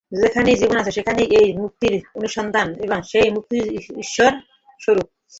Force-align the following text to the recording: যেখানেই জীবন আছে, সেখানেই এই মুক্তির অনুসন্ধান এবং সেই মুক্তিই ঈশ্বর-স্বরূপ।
যেখানেই 0.11 0.57
জীবন 0.57 0.77
আছে, 0.77 0.91
সেখানেই 0.91 1.27
এই 1.39 1.47
মুক্তির 1.57 1.95
অনুসন্ধান 2.15 2.67
এবং 2.85 2.99
সেই 3.11 3.29
মুক্তিই 3.29 3.63
ঈশ্বর-স্বরূপ। 4.03 5.07